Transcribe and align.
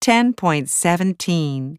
10.17. 0.00 1.76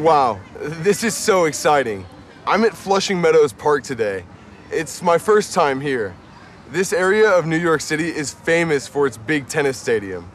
Wow, 0.00 0.40
this 0.58 1.04
is 1.04 1.14
so 1.14 1.44
exciting. 1.44 2.06
I'm 2.46 2.64
at 2.64 2.74
Flushing 2.74 3.20
Meadows 3.20 3.52
Park 3.52 3.82
today. 3.84 4.24
It's 4.70 5.02
my 5.02 5.18
first 5.18 5.52
time 5.52 5.78
here. 5.78 6.16
This 6.70 6.94
area 6.94 7.28
of 7.28 7.44
New 7.44 7.58
York 7.58 7.82
City 7.82 8.08
is 8.08 8.32
famous 8.32 8.88
for 8.88 9.06
its 9.06 9.18
big 9.18 9.46
tennis 9.46 9.76
stadium. 9.76 10.30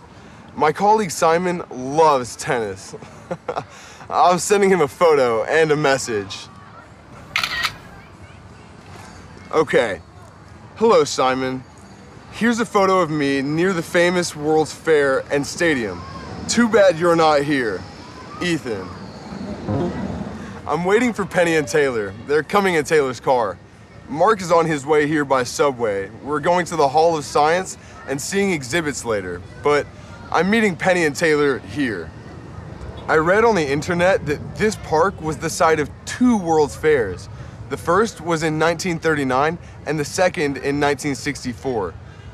My 0.55 0.71
colleague 0.71 1.09
Simon 1.09 1.63
loves 1.71 2.35
tennis. 2.35 2.93
I'm 4.09 4.37
sending 4.37 4.69
him 4.69 4.81
a 4.81 4.87
photo 4.87 5.43
and 5.45 5.71
a 5.71 5.75
message. 5.75 6.45
Okay. 9.51 9.99
Hello, 10.75 11.03
Simon. 11.03 11.63
Here's 12.33 12.59
a 12.59 12.67
photo 12.67 13.01
of 13.01 13.09
me 13.09 13.41
near 13.41 13.73
the 13.73 13.81
famous 13.81 14.35
World's 14.35 14.75
Fair 14.75 15.21
and 15.33 15.43
Stadium. 15.43 16.03
Too 16.47 16.69
bad 16.69 16.99
you're 16.99 17.15
not 17.15 17.41
here. 17.41 17.81
Ethan. 18.43 18.87
I'm 20.67 20.83
waiting 20.83 21.13
for 21.13 21.25
Penny 21.25 21.57
and 21.57 21.67
Taylor. 21.67 22.11
They're 22.25 22.41
coming 22.41 22.73
in 22.73 22.85
Taylor's 22.85 23.19
car. 23.19 23.55
Mark 24.09 24.41
is 24.41 24.51
on 24.51 24.65
his 24.65 24.83
way 24.83 25.05
here 25.05 25.23
by 25.23 25.43
subway. 25.43 26.09
We're 26.23 26.39
going 26.39 26.65
to 26.65 26.75
the 26.75 26.87
Hall 26.87 27.15
of 27.15 27.23
Science 27.23 27.77
and 28.07 28.19
seeing 28.19 28.51
exhibits 28.51 29.05
later, 29.05 29.43
but 29.61 29.85
I'm 30.31 30.49
meeting 30.49 30.75
Penny 30.75 31.05
and 31.05 31.15
Taylor 31.15 31.59
here. 31.59 32.09
I 33.07 33.17
read 33.17 33.45
on 33.45 33.53
the 33.53 33.71
internet 33.71 34.25
that 34.25 34.55
this 34.55 34.75
park 34.77 35.21
was 35.21 35.37
the 35.37 35.51
site 35.51 35.79
of 35.79 35.87
two 36.05 36.35
World's 36.35 36.75
Fairs. 36.75 37.29
The 37.69 37.77
first 37.77 38.19
was 38.19 38.41
in 38.41 38.57
1939 38.57 39.59
and 39.85 39.99
the 39.99 40.05
second 40.05 40.57
in 40.57 40.81
1964. 40.81 41.93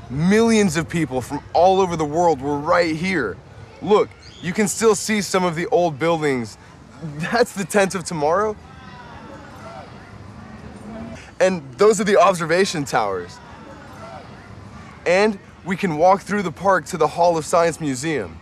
Millions 0.10 0.78
of 0.78 0.88
people 0.88 1.20
from 1.20 1.44
all 1.52 1.82
over 1.82 1.98
the 1.98 2.06
world 2.06 2.40
were 2.40 2.58
right 2.58 2.96
here. 2.96 3.36
Look, 3.82 4.10
you 4.42 4.54
can 4.54 4.70
still 4.70 4.96
see 4.96 5.22
some 5.22 5.44
of 5.44 5.56
the 5.56 5.68
old 5.68 6.00
buildings. 6.00 6.58
That's 7.02 7.54
the 7.54 7.66
tent 7.66 7.96
of 7.96 8.04
tomorrow. 8.04 8.56
And 11.40 11.64
those 11.74 12.00
are 12.00 12.04
the 12.04 12.18
observation 12.18 12.86
towers. 12.86 13.38
And 15.08 15.40
we 15.66 15.76
can 15.76 15.98
walk 15.98 16.22
through 16.22 16.44
the 16.44 16.52
park 16.52 16.86
to 16.88 16.98
the 16.98 17.08
Hall 17.08 17.38
of 17.38 17.46
Science 17.46 17.80
Museum. 17.80 18.40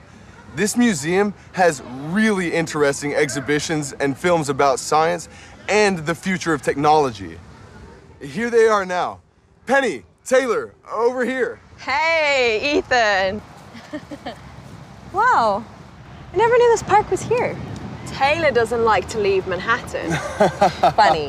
This 0.55 0.75
museum 0.75 1.33
has 1.53 1.81
really 2.07 2.51
interesting 2.51 3.13
exhibitions 3.13 3.93
and 3.93 4.17
films 4.17 4.49
about 4.49 4.79
science 4.79 5.29
and 5.69 5.99
the 5.99 6.15
future 6.15 6.53
of 6.53 6.61
technology. 6.61 7.39
Here 8.19 8.49
they 8.49 8.67
are 8.67 8.85
now. 8.85 9.21
Penny, 9.67 10.03
Taylor, 10.25 10.73
over 10.91 11.23
here. 11.23 11.61
Hey, 11.77 12.77
Ethan. 12.77 13.41
Wow, 15.11 15.65
I 16.33 16.37
never 16.37 16.55
knew 16.55 16.69
this 16.69 16.83
park 16.83 17.09
was 17.09 17.23
here. 17.23 17.57
Taylor 18.11 18.51
doesn't 18.51 18.83
like 18.83 19.07
to 19.09 19.19
leave 19.19 19.47
Manhattan. 19.47 20.11
Funny. 20.95 21.27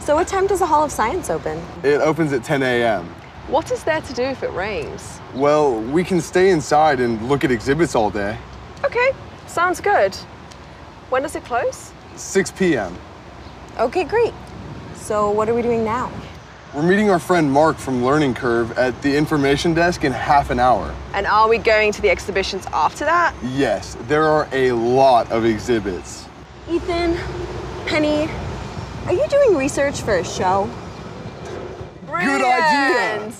So 0.00 0.14
what 0.14 0.28
time 0.28 0.46
does 0.46 0.58
the 0.58 0.66
Hall 0.66 0.84
of 0.84 0.90
Science 0.90 1.30
open? 1.30 1.62
It 1.82 2.00
opens 2.00 2.32
at 2.32 2.44
10 2.44 2.62
a.m. 2.62 3.06
What 3.48 3.70
is 3.70 3.84
there 3.84 4.00
to 4.00 4.12
do 4.12 4.22
if 4.22 4.42
it 4.42 4.52
rains? 4.52 5.20
Well, 5.34 5.80
we 5.80 6.04
can 6.04 6.20
stay 6.20 6.50
inside 6.50 7.00
and 7.00 7.28
look 7.28 7.44
at 7.44 7.50
exhibits 7.50 7.94
all 7.94 8.10
day. 8.10 8.38
Okay, 8.84 9.12
sounds 9.46 9.80
good. 9.80 10.14
When 11.10 11.22
does 11.22 11.36
it 11.36 11.44
close? 11.44 11.92
6 12.16 12.50
p.m. 12.52 12.96
Okay, 13.78 14.04
great. 14.04 14.34
So 14.94 15.30
what 15.30 15.48
are 15.48 15.54
we 15.54 15.62
doing 15.62 15.84
now? 15.84 16.10
We're 16.74 16.82
meeting 16.82 17.10
our 17.10 17.18
friend 17.18 17.52
Mark 17.52 17.76
from 17.76 18.02
Learning 18.02 18.32
Curve 18.32 18.78
at 18.78 19.02
the 19.02 19.14
information 19.14 19.74
desk 19.74 20.04
in 20.04 20.12
half 20.12 20.48
an 20.48 20.58
hour. 20.58 20.94
And 21.12 21.26
are 21.26 21.46
we 21.46 21.58
going 21.58 21.92
to 21.92 22.00
the 22.00 22.08
exhibitions 22.08 22.64
after 22.72 23.04
that? 23.04 23.34
Yes, 23.42 23.94
there 24.08 24.24
are 24.24 24.48
a 24.52 24.72
lot 24.72 25.30
of 25.30 25.44
exhibits. 25.44 26.24
Ethan, 26.70 27.18
Penny, 27.84 28.26
are 29.04 29.12
you 29.12 29.28
doing 29.28 29.54
research 29.54 30.00
for 30.00 30.16
a 30.16 30.24
show? 30.24 30.70
Brilliant. 32.06 32.40
Good 32.40 32.42
idea. 32.42 33.32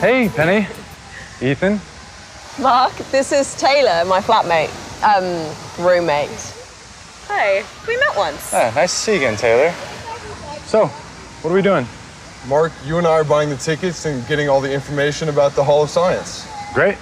Hey, 0.00 0.28
Penny. 0.28 0.66
Ethan. 1.40 1.80
Mark, 2.60 2.92
this 3.10 3.32
is 3.32 3.54
Taylor, 3.54 4.04
my 4.04 4.20
flatmate, 4.20 4.68
um, 5.02 5.24
roommate. 5.82 6.28
Hey, 7.26 7.64
we 7.88 7.96
met 7.96 8.14
once. 8.14 8.52
Ah, 8.52 8.70
nice 8.74 8.92
to 8.92 8.98
see 8.98 9.12
you 9.12 9.18
again, 9.18 9.36
Taylor. 9.36 9.72
So, 10.66 10.86
what 10.86 11.50
are 11.50 11.54
we 11.54 11.62
doing? 11.62 11.86
Mark, 12.46 12.72
you 12.84 12.98
and 12.98 13.06
I 13.06 13.12
are 13.12 13.24
buying 13.24 13.48
the 13.48 13.56
tickets 13.56 14.04
and 14.04 14.26
getting 14.28 14.50
all 14.50 14.60
the 14.60 14.70
information 14.70 15.30
about 15.30 15.52
the 15.52 15.64
Hall 15.64 15.82
of 15.82 15.88
Science. 15.88 16.46
Great. 16.74 16.98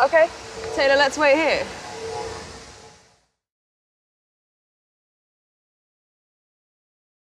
Okay, 0.00 0.28
Taylor, 0.74 0.96
let's 0.96 1.16
wait 1.16 1.36
here. 1.36 1.64